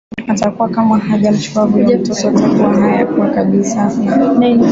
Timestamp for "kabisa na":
3.29-4.57